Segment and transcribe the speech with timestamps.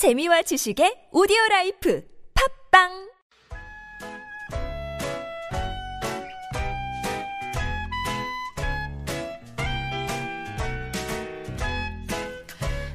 [0.00, 2.02] 재미와 지식의 오디오 라이프
[2.72, 3.10] 팟빵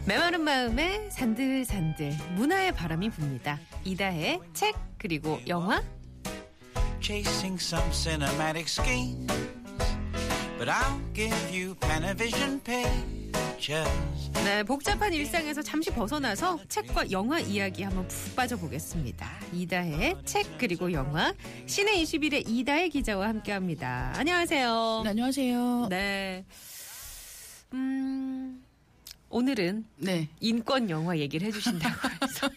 [0.07, 3.59] 메마른 마음에 산들산들 문화의 바람이 붑니다.
[3.83, 5.83] 이다혜의 책 그리고 영화
[7.01, 9.31] chasing some cinematic schemes.
[10.57, 13.24] But I'll give you Panavision pictures.
[14.43, 19.27] 네, 복잡한 일상에서 잠시 벗어나서 책과 영화 이야기 한번 푹 빠져보겠습니다.
[19.53, 21.33] 이다의 책 그리고 영화
[21.65, 24.13] 시내 21의 이다의 기자와 함께합니다.
[24.17, 25.01] 안녕하세요.
[25.03, 25.87] 네, 안녕하세요.
[25.89, 26.45] 네.
[27.73, 28.63] 음,
[29.29, 30.29] 오늘은 네.
[30.41, 32.49] 인권 영화 얘기를 해주신다고 해서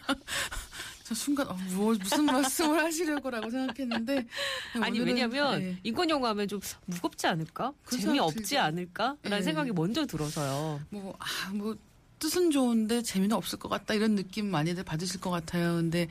[1.09, 4.27] 저 순간 어, 뭐, 무슨 말씀을 하시려고라고 생각했는데 네,
[4.75, 5.75] 아니 오늘은, 왜냐면 네.
[5.81, 7.73] 인권 영화 하면 좀 무겁지 않을까?
[7.83, 8.59] 그 재미 없지.
[8.59, 9.41] 않을까라는 네.
[9.41, 10.79] 생각이 먼저 들어서요.
[10.91, 11.75] 뭐, 아, 뭐
[12.19, 15.77] 뜻은 좋은데 재미는 없을 것 같다 이런 느낌 많이들 받으실 것 같아요.
[15.77, 16.07] 근데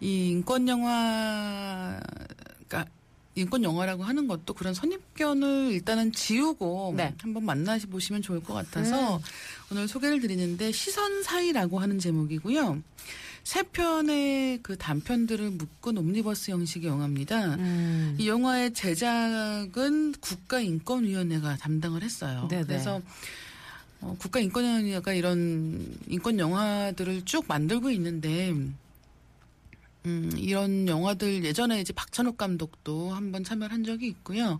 [0.00, 1.98] 이 인권 영화
[2.68, 2.88] 그러니까
[3.34, 7.12] 인권 영화라고 하는 것도 그런 선입견을 일단은 지우고 네.
[7.20, 9.20] 한번 만나 보시면 좋을 것 같아서
[9.72, 12.80] 오늘 소개를 드리는데 시선 사이라고 하는 제목이고요.
[13.48, 17.54] 세 편의 그 단편들을 묶은 옴니버스 형식의 영화입니다.
[17.54, 18.14] 음.
[18.18, 22.46] 이 영화의 제작은 국가인권위원회가 담당을 했어요.
[22.50, 22.64] 네네.
[22.64, 23.00] 그래서
[24.02, 28.54] 어, 국가인권위원회가 이런 인권 영화들을 쭉 만들고 있는데
[30.08, 34.58] 음, 이런 영화들 예전에 이제 박찬욱 감독도 한번 참여를 한 적이 있고요.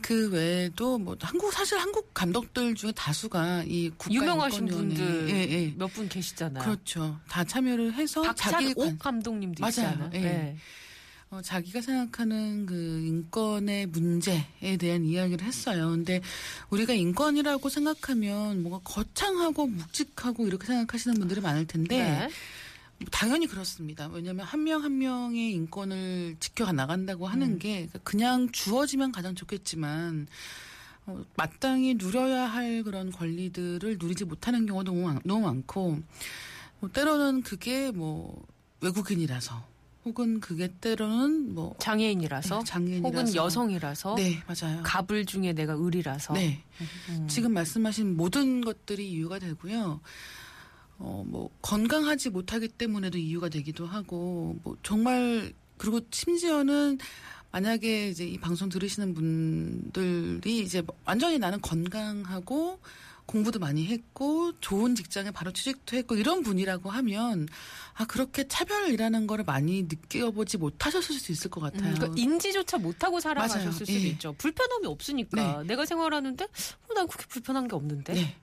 [0.00, 5.74] 그 외에도 뭐 한국 사실 한국 감독들 중에 다수가 이 유명하신 국가인권위원회 분들 예, 예.
[5.76, 6.62] 몇분 계시잖아요.
[6.64, 7.18] 그렇죠.
[7.28, 9.70] 다 참여를 해서 자기 박찬옥 관- 감독님도 맞아요.
[9.70, 10.10] 있잖아요.
[10.14, 10.20] 예.
[10.20, 10.56] 네.
[11.28, 15.90] 어, 자기가 생각하는 그 인권의 문제에 대한 이야기를 했어요.
[15.90, 16.20] 근데
[16.70, 22.28] 우리가 인권이라고 생각하면 뭔가 거창하고 묵직하고 이렇게 생각하시는 분들이 많을 텐데 네.
[22.98, 24.06] 뭐 당연히 그렇습니다.
[24.08, 27.58] 왜냐하면 한 명 한 명의 인권을 지켜 나간다고 하는 음.
[27.58, 30.26] 게 그냥 주어지면 가장 좋겠지만
[31.06, 36.00] 어, 마땅히 누려야 할 그런 권리들을 누리지 못하는 경우도 너무, 많- 너무 많고
[36.80, 38.44] 뭐 때로는 그게 뭐
[38.80, 43.08] 외국인이라서 혹은 그게 때로는 뭐 장애인이라서 네, 장애인이라서.
[43.18, 44.82] 혹은 여성이라서 네 맞아요.
[44.84, 46.62] 가불 중에 내가 을이라서 네
[47.10, 47.26] 음.
[47.28, 50.00] 지금 말씀하신 모든 것들이 이유가 되고요.
[50.98, 56.98] 어, 뭐, 건강하지 못하기 때문에도 이유가 되기도 하고, 뭐, 정말, 그리고 심지어는
[57.52, 62.80] 만약에 이제 이 방송 들으시는 분들이 이제 완전히 나는 건강하고
[63.26, 67.48] 공부도 많이 했고 좋은 직장에 바로 취직도 했고 이런 분이라고 하면
[67.94, 71.94] 아 그렇게 차별이라는 거를 많이 느껴보지 못하셨을 수 있을 것 음, 같아요.
[71.94, 73.72] 그러니까 인지조차 못하고 살아가셨을 맞아요.
[73.72, 73.96] 수도 예.
[74.08, 74.32] 있죠.
[74.38, 78.14] 불편함이 없으니까 내가 생활하는데 어, 난 그렇게 불편한 게 없는데.
[78.14, 78.36] 네.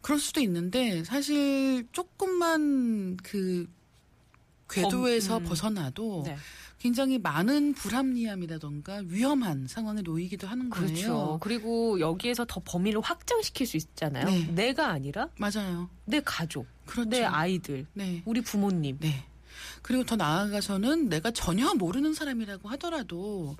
[0.00, 3.68] 그럴 수도 있는데 사실 조금만 그
[4.70, 5.48] 궤도에서 엄, 음.
[5.48, 6.36] 벗어나도 네.
[6.78, 10.86] 굉장히 많은 불합리함이라던가 위험한 상황에 놓이기도 하는 거예요.
[10.86, 11.38] 그렇죠.
[11.42, 14.26] 그리고 여기에서 더 범위를 확장시킬 수 있잖아요.
[14.26, 14.46] 네.
[14.52, 15.90] 내가 아니라 맞아요.
[16.04, 17.10] 내 가족, 그렇죠.
[17.10, 18.22] 내 아이들, 네.
[18.24, 18.98] 우리 부모님.
[19.00, 19.24] 네.
[19.82, 23.56] 그리고 더 나아가서는 내가 전혀 모르는 사람이라고 하더라도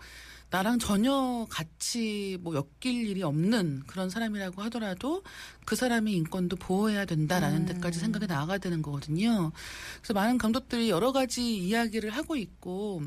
[0.50, 5.22] 나랑 전혀 같이 뭐 엮일 일이 없는 그런 사람이라고 하더라도
[5.66, 7.66] 그 사람의 인권도 보호해야 된다라는 음.
[7.66, 9.52] 데까지 생각이 나아가야 되는 거거든요.
[9.98, 13.02] 그래서 많은 감독들이 여러 가지 이야기를 하고 있고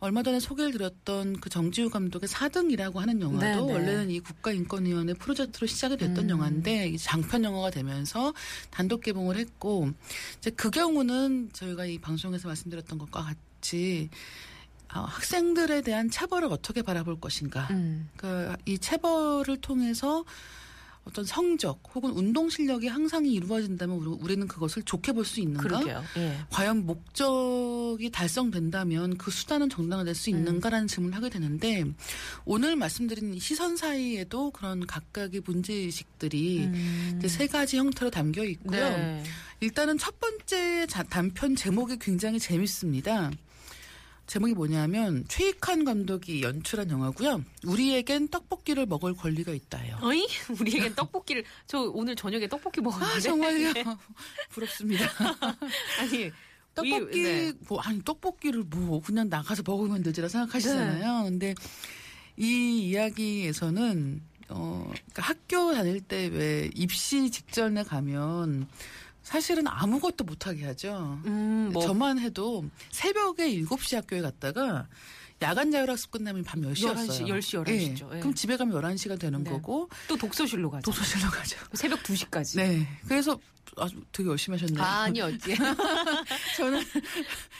[0.00, 3.72] 얼마 전에 소개를 드렸던 그 정지우 감독의 4등이라고 하는 영화도 네네.
[3.72, 6.30] 원래는 이 국가인권위원회 프로젝트로 시작이 됐던 음.
[6.30, 8.34] 영화인데 장편 영화가 되면서
[8.70, 9.92] 단독 개봉을 했고
[10.38, 14.51] 이제 그 경우는 저희가 이 방송에서 말씀드렸던 것과 같이 아,
[15.00, 17.68] 학생들에 대한 체벌을 어떻게 바라볼 것인가.
[17.70, 18.08] 음.
[18.16, 20.24] 그이 체벌을 통해서
[21.04, 25.62] 어떤 성적 혹은 운동 실력이 항상 이루어진다면 우리- 우리는 그것을 좋게 볼 수 있는가?
[26.16, 26.38] 예.
[26.50, 31.84] 과연 목적이 달성된다면 그 수단은 정당화될 수 있는가라는 질문을 하게 되는데
[32.44, 37.14] 오늘 말씀드린 이 시선 사이에도 그런 각각의 문제 의식들이 음.
[37.18, 38.88] 이제 세 가지 형태로 담겨 있고요.
[38.90, 39.24] 네.
[39.58, 43.32] 일단은 첫 번째 자- 단편 제목이 굉장히 재밌습니다.
[44.26, 47.42] 제목이 뭐냐면 최익한 감독이 연출한 영화고요.
[47.66, 49.98] 우리에겐 떡볶이를 먹을 권리가 있다예요.
[50.00, 50.26] 어이?
[50.60, 53.14] 우리에겐 떡볶이를 저 오늘 저녁에 떡볶이 먹었는데.
[53.14, 53.72] 아 정말요?
[54.50, 55.06] 부럽습니다.
[56.00, 56.30] 아니
[56.74, 57.52] 떡볶이 이- 네.
[57.68, 61.22] 뭐 아니 떡볶이를 뭐 그냥 나가서 먹으면 되지라 생각하시잖아요.
[61.24, 61.30] 네.
[61.30, 61.54] 근데
[62.38, 68.66] 이 이야기에서는 어 그러니까 학교 다닐 때 왜 입시 직전에 가면
[69.22, 71.20] 사실은 아무것도 못하게 하죠.
[71.26, 74.88] 음, 뭐 저만 해도 새벽에 7시 학교에 갔다가
[75.40, 77.08] 야간 자율학습 끝나면 밤 10시였어요.
[77.08, 78.10] 11시, 10시, 11시 죠.
[78.14, 78.20] 예.
[78.20, 79.50] 그럼 집에 가면 11시가 되는 네.
[79.50, 80.90] 거고 또 독서실로 가죠.
[80.90, 81.58] 도서실로 가죠.
[81.74, 82.56] 새벽 2시까지.
[82.56, 82.86] 네.
[83.08, 83.38] 그래서
[83.76, 84.84] 아주 되게 열심히 하셨네요.
[84.84, 85.30] 아니요.
[85.48, 85.56] 예.
[86.56, 86.82] 저는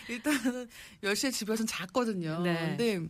[0.09, 0.69] 일단
[1.03, 2.41] 10시에 집에 가서 잤거든요.
[2.43, 2.76] 네.
[2.76, 3.00] 근데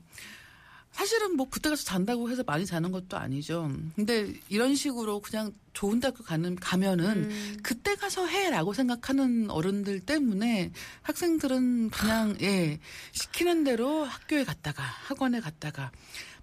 [0.93, 3.71] 사실은 뭐 그때 가서 잔다고 해서 많이 자는 것도 아니죠.
[3.97, 7.57] 근데 이런 식으로 그냥 좋은 대학교 가는 가면은 음.
[7.63, 12.79] 그때 가서 해라고 생각하는 어른들 때문에 학생들은 그냥 예
[13.13, 15.91] 시키는 대로 학교에 갔다가 학원에 갔다가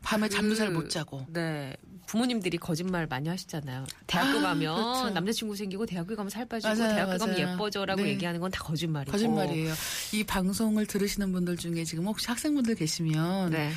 [0.01, 1.75] 밤에 잠도 잘 못 자고 네.
[2.07, 3.85] 부모님들이 거짓말 많이 하시잖아요.
[4.07, 5.09] 대학교 아, 가면 그렇죠.
[5.11, 7.53] 남자친구 생기고 대학교 가면 살 빠지고 맞아요, 대학교 가면 맞아요.
[7.53, 8.09] 예뻐져라고 네.
[8.09, 9.11] 얘기하는 건 다 거짓말이고.
[9.11, 9.73] 거짓말이에요.
[10.13, 13.71] 이 방송을 들으시는 분들 중에 지금 혹시 학생분들 계시면 네.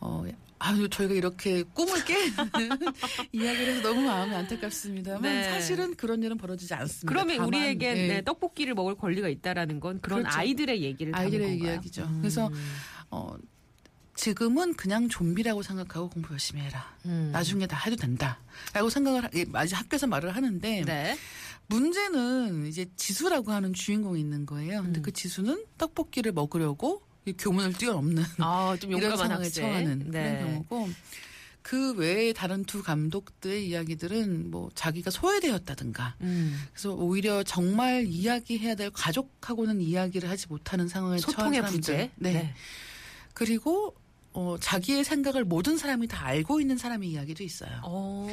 [0.00, 0.24] 어,
[0.58, 2.30] 아유, 저희가 이렇게 꿈을 깨는
[3.32, 5.44] 이야기를 해서 너무 마음이 안타깝습니다만 네.
[5.44, 7.08] 사실은 그런 일은 벌어지지 않습니다.
[7.08, 10.38] 그러면 다만, 우리에겐 예, 네, 떡볶이를 먹을 권리가 있다라는 건 그런 그렇죠.
[10.38, 11.58] 아이들의 얘기를 아이들의?
[11.58, 12.02] 이야기죠.
[12.04, 12.18] 음.
[12.20, 12.50] 그래서
[13.10, 13.36] 어,
[14.14, 16.94] 지금은 그냥 좀비라고 생각하고 공부 열심히 해라.
[17.06, 17.30] 음.
[17.32, 18.38] 나중에 다 해도 된다.
[18.74, 21.16] 라고 생각을, 하- 예, 아직 학교에서 말을 하는데 네.
[21.68, 24.82] 문제는 이제 지수라고 하는 주인공이 있는 거예요.
[24.82, 25.02] 근데 음.
[25.02, 29.64] 그 지수는 떡볶이를 먹으려고 이 교문을 뛰어넘는 아, 좀 이런 용감한 상황에 학생.
[29.64, 30.38] 처하는 네.
[30.38, 30.88] 그런 경우고
[31.62, 36.58] 그 외에 다른 두 감독들의 이야기들은 뭐 자기가 소외되었다든가 음.
[36.72, 41.80] 그래서 오히려 정말 이야기해야 될 가족하고는 이야기를 하지 못하는 상황에 처한 소통의 사람들.
[41.80, 42.10] 부재.
[42.16, 42.54] 네.
[43.34, 43.94] 그리고
[44.32, 47.80] 어, 자기의 생각을 모든 사람이 다 알고 있는 사람의 이야기도 있어요.
[47.82, 48.26] 어.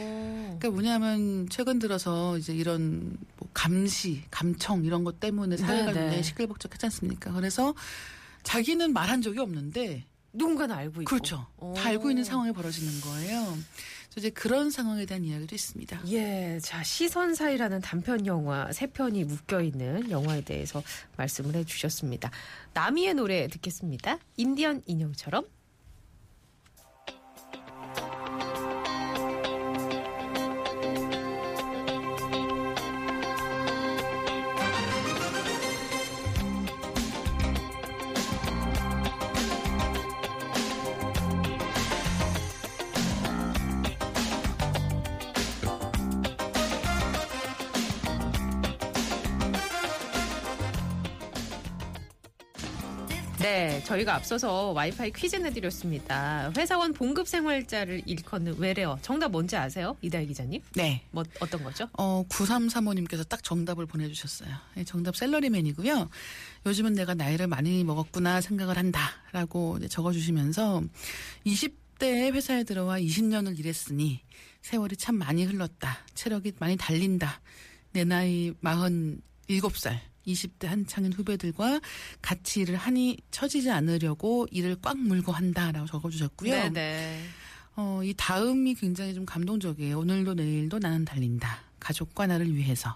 [0.60, 6.00] 그러니까 뭐냐면 최근 들어서 이제 이런 뭐 감시, 감청 이런 것 때문에 사회가 네, 네.
[6.02, 7.32] 굉장히 시끌벅적하지 않습니까?
[7.34, 7.74] 그래서
[8.48, 11.10] 자기는 말한 적이 없는데 누군가는 알고 있고.
[11.10, 11.46] 그렇죠.
[11.58, 11.74] 어.
[11.76, 13.58] 다 알고 있는 상황이 벌어지는 거예요.
[14.10, 16.02] 그래서 이제 그런 상황에 대한 이야기도 있습니다.
[16.08, 20.82] 예, 자 시선 사이라는 단편 영화 세 편이 묶여 있는 영화에 대해서
[21.18, 22.32] 말씀을 해주셨습니다.
[22.74, 24.18] 나미의 노래 듣겠습니다.
[24.38, 25.44] 인디언 인형처럼.
[53.48, 56.52] 네, 저희가 앞서서 와이파이 퀴즈 내드렸습니다.
[56.58, 59.00] 회사원 봉급 생활자를 일컫는 외래어.
[59.02, 59.96] 정답 뭔지 아세요?
[60.02, 60.62] 이다희 기자님?
[60.76, 61.02] 네.
[61.12, 61.88] 뭐 어떤 거죠?
[61.98, 64.54] 어, 9335님께서 딱 정답을 보내주셨어요.
[64.76, 66.10] 네, 정답 샐러리맨이고요.
[66.66, 69.00] 요즘은 내가 나이를 많이 먹었구나 생각을 한다.
[69.32, 70.84] 라고 적어주시면서
[71.46, 74.24] 20대에 회사에 들어와 20년을 일했으니
[74.62, 76.00] 세월이 참 많이 흘렀다.
[76.16, 77.40] 체력이 많이 달린다.
[77.94, 80.02] 내 나이 47살.
[80.28, 81.80] 20대 한창인 후배들과
[82.22, 86.52] 같이 일을 하니 처지지 않으려고 일을 꽉 물고 한다라고 적어주셨고요.
[86.52, 87.24] 네네.
[87.78, 90.00] 어, 이 다음이 굉장히 좀 감동적이에요.
[90.00, 91.64] 오늘도 내일도 나는 달린다.
[91.80, 92.96] 가족과 나를 위해서.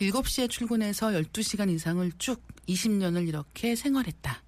[0.00, 4.42] 7시에 출근해서 12시간 이상을 쭉 20년을 이렇게 생활했다.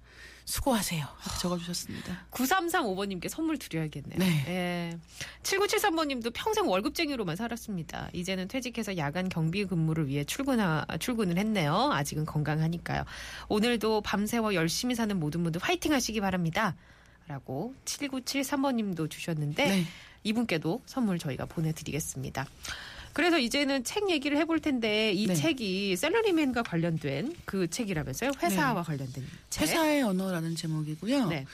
[0.45, 1.03] 수고하세요.
[1.03, 2.27] 이렇게 적어주셨습니다.
[2.31, 4.19] 9335번님께 선물 드려야겠네요.
[4.19, 4.45] 네.
[4.47, 4.97] 예.
[5.43, 8.09] 7973번님도 평생 월급쟁이로만 살았습니다.
[8.13, 11.91] 이제는 퇴직해서 야간 경비 근무를 위해 출근하, 출근을 했네요.
[11.91, 13.03] 아직은 건강하니까요.
[13.49, 16.75] 오늘도 밤새워 열심히 사는 모든 분들 화이팅 하시기 바랍니다.
[17.27, 19.83] 라고 7973번님도 주셨는데 네.
[20.23, 22.45] 이분께도 선물 저희가 보내드리겠습니다.
[23.15, 25.33] 그래서 이제는 책 얘기를 해볼 텐데 이 네.
[25.35, 28.31] 책이 셀러리맨과 관련된 그 책이라면서요?
[28.43, 28.85] 회사와 네.
[28.85, 29.61] 관련된 책.
[29.69, 31.29] 회사의 언어라는 제목이고요.
[31.29, 31.45] 네.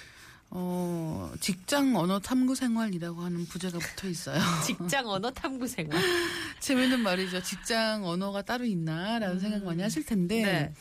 [0.49, 4.41] 어, 직장 언어 탐구 생활이라고 하는 부제가 붙어 있어요.
[4.65, 6.01] 직장 언어 탐구 생활.
[6.61, 7.43] 재밌는 말이죠.
[7.43, 10.41] 직장 언어가 따로 있나라는 생각 많이 하실 텐데.
[10.43, 10.73] 네.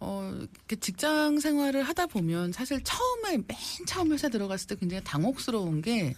[0.00, 3.56] 어, 이렇게 직장 생활을 하다 보면 사실 처음에, 맨
[3.86, 6.14] 처음 회사 들어갔을 때 굉장히 당혹스러운 게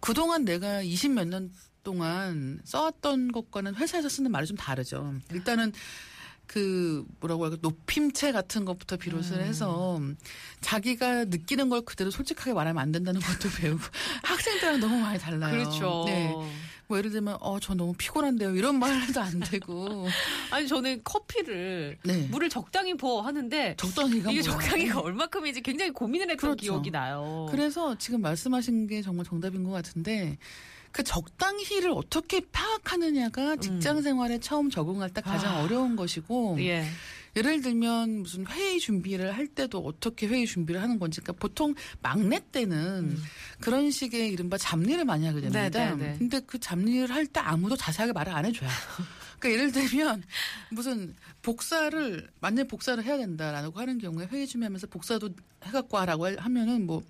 [0.00, 1.50] 그동안 내가 20 몇 년
[1.84, 5.14] 동안 써왔던 것과는 회사에서 쓰는 말이 좀 다르죠.
[5.32, 5.72] 일단은
[6.46, 9.40] 그 뭐라고 할까 높임체 같은 것부터 비롯을 음.
[9.40, 10.00] 해서
[10.60, 13.82] 자기가 느끼는 걸 그대로 솔직하게 말하면 안 된다는 것도 배우고
[14.24, 15.52] 학생들은 너무 많이 달라요.
[15.52, 16.02] 그렇죠.
[16.06, 16.34] 네.
[16.86, 20.06] 뭐 예를 들면 어 저 너무 피곤한데요 이런 말도 안 되고
[20.52, 22.28] 아니 저는 커피를 네.
[22.30, 24.52] 물을 적당히 부어 하는데 적당히가 이게 뭐야.
[24.60, 26.60] 적당히가 얼마큼인지 굉장히 고민을 했던 그렇죠.
[26.62, 27.46] 기억이 나요.
[27.50, 30.36] 그래서 지금 말씀하신 게 정말 정답인 것 같은데
[30.94, 35.62] 그 적당히를 어떻게 파악하느냐가 직장 생활에 처음 적응할 때 가장 아.
[35.64, 36.86] 어려운 것이고 예.
[37.34, 42.40] 예를 들면 무슨 회의 준비를 할 때도 어떻게 회의 준비를 하는 건지 그러니까 보통 막내
[42.52, 43.18] 때는
[43.58, 45.66] 그런 식의 이른바 잡일을 많이 하게 됩니다.
[45.66, 45.70] 음.
[45.72, 46.16] 네, 네, 네.
[46.16, 48.70] 근데 그 잡일을 할 때 아무도 자세하게 말을 안 해줘요.
[49.40, 50.22] 그러니까 예를 들면
[50.70, 55.30] 무슨 복사를 만약 복사를 해야 된다라고 하는 경우에 회의 준비하면서 복사도
[55.64, 57.02] 해갖고 하라고 하면은 뭐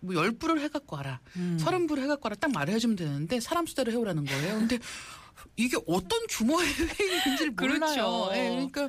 [0.00, 1.20] 뭐 10부를 해갖고 와라.
[1.36, 1.58] 음.
[1.60, 2.36] 30부를 해갖고 와라.
[2.38, 4.58] 딱 말을 해주면 되는데 사람 수대로 해오라는 거예요.
[4.58, 4.78] 근데
[5.56, 7.78] 이게 어떤 규모의 회의인지를 몰라요.
[7.78, 8.30] 그렇죠.
[8.34, 8.88] 예, 그러니까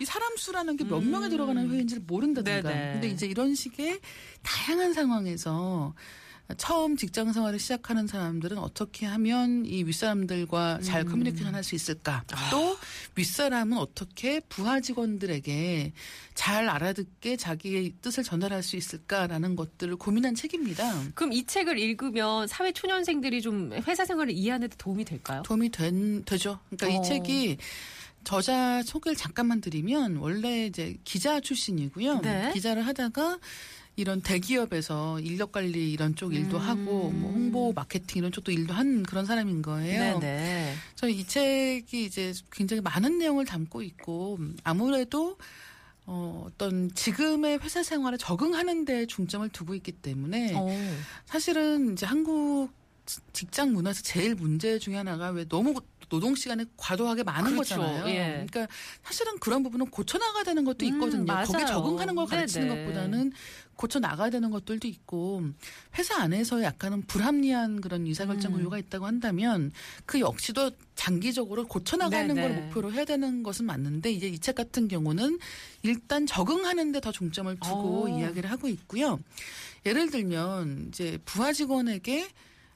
[0.00, 1.10] 이 사람 수라는 게몇 음.
[1.10, 2.68] 명에 들어가는 회의인지를 모른다든가.
[2.68, 2.92] 네네.
[2.92, 4.00] 근데 이제 이런 식의
[4.42, 5.94] 다양한 상황에서
[6.56, 11.08] 처음 직장 생활을 시작하는 사람들은 어떻게 하면 이 윗사람들과 잘 음.
[11.10, 12.24] 커뮤니케이션 할 수 있을까?
[12.32, 12.50] 아.
[12.50, 12.77] 또
[13.18, 15.92] 윗사람은 어떻게 부하 직원들에게
[16.34, 21.02] 잘 알아듣게 자기의 뜻을 전달할 수 있을까라는 것들을 고민한 책입니다.
[21.14, 25.42] 그럼 이 책을 읽으면 사회 초년생들이 좀 회사 생활을 이해하는 데 도움이 될까요?
[25.44, 26.60] 도움이 된, 되죠.
[26.70, 27.02] 그러니까 어.
[27.02, 27.58] 이 책이
[28.24, 32.20] 저자 소개를 잠깐만 드리면 원래 이제 기자 출신이고요.
[32.20, 32.50] 네.
[32.52, 33.38] 기자를 하다가
[33.98, 36.62] 이런 대기업에서 인력 관리 이런 쪽 일도 음.
[36.62, 40.20] 하고 뭐 홍보 마케팅 이런 쪽도 일도 한 그런 사람인 거예요.
[40.20, 40.74] 네네.
[40.94, 45.36] 저는 이 책이 이제 굉장히 많은 내용을 담고 있고 아무래도
[46.06, 50.68] 어, 어떤 지금의 회사 생활에 적응하는 데 중점을 두고 있기 때문에 어.
[51.26, 52.70] 사실은 이제 한국
[53.32, 55.74] 직장 문화에서 제일 문제 중에 하나가 왜 너무
[56.08, 57.76] 노동 시간에 과도하게 많은 그렇죠.
[57.76, 58.08] 거잖아요.
[58.08, 58.46] 예.
[58.46, 61.24] 그러니까 사실은 그런 부분은 고쳐 나가야 되는 것도 음, 있거든요.
[61.24, 61.46] 맞아요.
[61.46, 62.84] 거기에 적응하는 걸 가르치는 네네.
[62.84, 63.32] 것보다는
[63.78, 65.42] 고쳐 나가야 되는 것들도 있고
[65.96, 68.58] 회사 안에서 약간은 불합리한 그런 의사결정 음.
[68.60, 69.70] 요구가 있다고 한다면
[70.04, 72.40] 그 역시도 장기적으로 고쳐 나가는 네네.
[72.54, 75.38] 걸 목표로 해야 되는 것은 맞는데 이제 이 책 같은 경우는
[75.82, 78.08] 일단 적응하는 데 더 중점을 두고 어.
[78.18, 79.20] 이야기를 하고 있고요.
[79.86, 82.28] 예를 들면 이제 부하 직원에게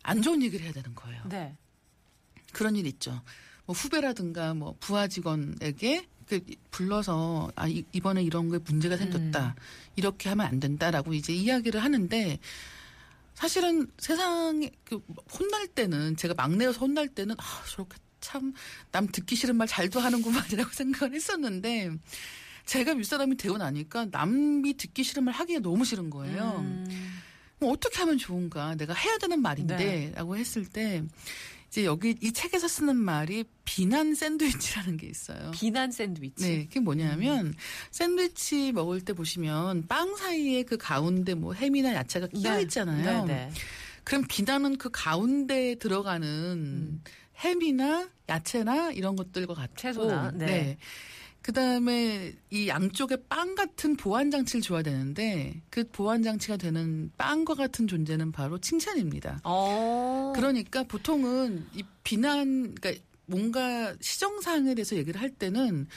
[0.04, 1.22] 안 좋은 얘기를 해야 되는 거예요.
[1.28, 1.56] 네.
[2.52, 3.20] 그런 일 있죠.
[3.66, 6.21] 뭐 후배라든가 뭐 부하 직원에게 그
[6.70, 9.54] 불러서 아 이- 이번에 이런 거에 문제가 생겼다.
[9.96, 12.38] 이렇게 하면 안 된다라고 이제 이야기를 하는데
[13.34, 15.00] 사실은 세상에 그
[15.38, 18.52] 혼날 때는 제가 막내여서 혼날 때는 아 저렇게 참
[18.92, 21.90] 남 듣기 싫은 말 잘도 하는구만이라고 생각을 했었는데
[22.66, 26.58] 제가 윗사람이 되고 나니까 남이 듣기 싫은 말 하기가 너무 싫은 거예요.
[26.60, 26.86] 음.
[27.58, 28.74] 뭐 어떻게 하면 좋은가?
[28.76, 30.12] 내가 해야 되는 말인데 네.
[30.14, 31.02] 라고 했을 때
[31.72, 35.52] 이제 여기 이 책에서 쓰는 말이 비난 샌드위치라는 게 있어요.
[35.54, 36.44] 비난 샌드위치.
[36.46, 37.54] 네, 그게 뭐냐면
[37.90, 42.62] 샌드위치 먹을 때 보시면 빵 사이에 그 가운데 뭐 햄이나 야채가 끼어 네.
[42.62, 43.24] 있잖아요.
[43.24, 43.50] 네, 네.
[44.04, 47.00] 그럼 비난은 그 가운데에 들어가는
[47.38, 50.76] 햄이나 야채나 이런 것들과 같고 채소나, 네.
[51.42, 57.88] 그다음에 이 양쪽에 빵 같은 보완 장치를 줘야 되는데 그 보완 장치가 되는 빵과 같은
[57.88, 59.40] 존재는 바로 칭찬입니다.
[59.44, 60.32] 어.
[60.36, 65.88] 그러니까 보통은 이 비난 그러니까 뭔가 시정 사항에 대해서 얘기를 할 때는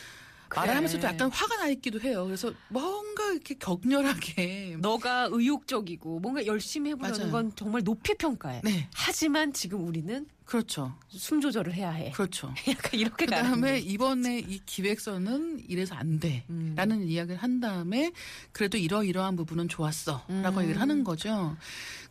[0.49, 0.75] 말을 그래.
[0.75, 2.25] 하면서도 약간 화가 나 있기도 해요.
[2.25, 7.31] 그래서 뭔가 이렇게 격렬하게 너가 의욕적이고 뭔가 열심히 해보려는 맞아요.
[7.31, 8.61] 건 정말 높이 평가해.
[8.63, 8.87] 네.
[8.93, 10.93] 하지만 지금 우리는 그렇죠.
[11.09, 12.11] 숨 조절을 해야 해.
[12.11, 12.53] 그렇죠.
[12.69, 13.79] 약간 이렇게 그다음에.
[13.79, 16.45] 이번에 이 기획서는 이래서 안 돼.
[16.49, 16.73] 음.
[16.75, 18.11] 라는 이야기를 한 다음에
[18.51, 20.23] 그래도 이러이러한 부분은 좋았어.
[20.43, 20.63] 라고 음.
[20.63, 21.57] 얘기를 하는 거죠.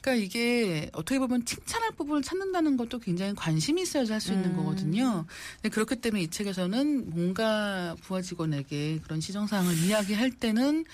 [0.05, 4.57] 그러니까 이게 어떻게 보면 칭찬할 부분을 찾는다는 것도 굉장히 관심이 있어야지 할 수 있는 음.
[4.57, 5.25] 거거든요.
[5.63, 10.85] 그렇기 때문에 이 책에서는 뭔가 부하 직원에게 그런 시정 사항을 이야기할 때는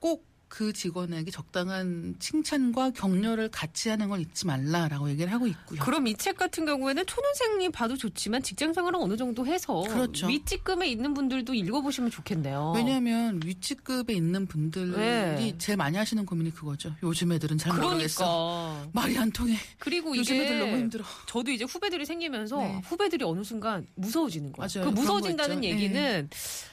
[0.00, 5.80] 꼭 그 직원에게 적당한 칭찬과 격려를 같이 하는 걸 잊지 말라라고 얘기를 하고 있고요.
[5.80, 10.26] 그럼 이 책 같은 경우에는 초년생이 봐도 좋지만 직장 생활을 어느 정도 해서 그렇죠.
[10.26, 12.72] 윗직급에 있는 분들도 읽어보시면 좋겠네요.
[12.74, 15.54] 왜냐하면 위치급에 있는 분들이 네.
[15.58, 16.94] 제일 많이 하시는 고민이 그거죠.
[17.02, 18.24] 요즘 애들은 잘 모르겠어.
[18.24, 18.90] 그러니까.
[19.00, 19.56] 말이 안 통해.
[19.78, 21.04] 그리고 요즘 이게 애들 너무 힘들어.
[21.26, 22.80] 저도 이제 후배들이 생기면서 네.
[22.84, 24.68] 후배들이 어느 순간 무서워지는 거예요.
[24.74, 24.90] 맞아요.
[24.92, 25.74] 그 무서워진다는 있죠.
[25.74, 26.30] 얘기는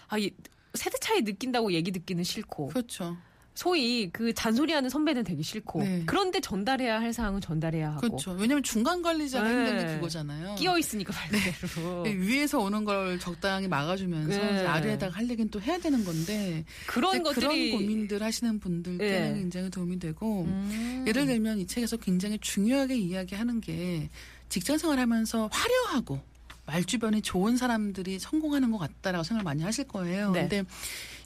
[0.08, 0.32] 아, 이
[0.74, 3.16] 세대 차이 느낀다고 얘기 듣기는 싫고 그렇죠.
[3.56, 6.04] 소위 그 잔소리하는 선배는 되기 싫고 네.
[6.06, 8.32] 그런데 전달해야 할 사항은 전달해야 하고 그렇죠.
[8.32, 9.70] 왜냐면 중간 관리자가 네.
[9.70, 10.56] 힘든 게 그거잖아요.
[10.56, 14.66] 끼어 있으니까 말 그대로 네, 위에서 오는 걸 적당히 막아주면서 네.
[14.66, 19.40] 아래에다가 할 얘기는 또 해야 되는 건데 그런 것들이 그런 고민들 하시는 분들께는 네.
[19.40, 21.06] 굉장히 도움이 되고 음.
[21.08, 24.10] 예를 들면 이 책에서 굉장히 중요하게 이야기하는 게
[24.50, 26.20] 직장 생활하면서 화려하고
[26.66, 30.32] 말 주변이 좋은 사람들이 성공하는 것 같다라고 생각을 많이 하실 거예요.
[30.32, 30.42] 네.
[30.42, 30.64] 근데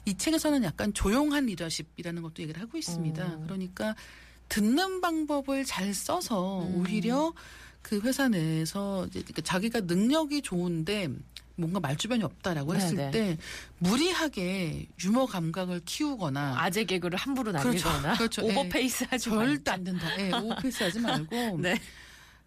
[0.04, 3.24] 이 책에서는 약간 조용한 리더십이라는 것도 얘기를 하고 있습니다.
[3.26, 3.40] 어.
[3.44, 3.94] 그러니까
[4.48, 6.80] 듣는 방법을 잘 써서 음.
[6.80, 7.32] 오히려
[7.82, 11.08] 그 회사 내에서 그러니까 자기가 능력이 좋은데
[11.56, 13.10] 뭔가 말주변이 없다라고 했을 네네.
[13.10, 13.38] 때
[13.78, 17.88] 무리하게 유머 감각을 키우거나 아재 개그를 함부로 그렇죠.
[17.88, 18.42] 날리거나 그렇죠.
[18.48, 18.52] 예.
[18.52, 19.70] 오버페이스 하지 절대.
[19.70, 20.06] 안 된다.
[20.18, 21.78] 예, 오피스 하지 말고 네.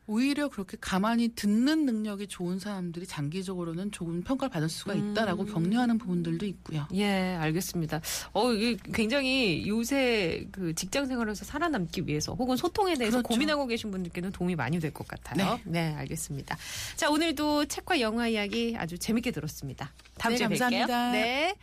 [0.06, 5.54] 오히려 그렇게 가만히 듣는 능력이 좋은 사람들이 장기적으로는 좋은 평가를 받을 수가 있다라고 음.
[5.54, 6.88] 격려하는 부분들도 있고요.
[6.94, 8.02] 예, 알겠습니다.
[8.34, 13.28] 어, 이게 굉장히 요새 그 직장 생활에서 살아남기 위해서 혹은 소통에 대해서 그렇죠.
[13.30, 15.60] 고민하고 계신 분들께는 도움이 많이 될 것 같아요.
[15.64, 15.94] 네.
[15.96, 16.58] 알겠습니다.
[16.96, 19.92] 자, 오늘도 책과 영화 이야기 아주 재밌게 들었습니다.
[20.18, 20.48] 다음 네, 주에.
[20.48, 21.12] 감사합니다.
[21.14, 21.56] 네.